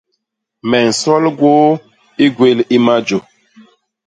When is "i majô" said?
2.75-3.19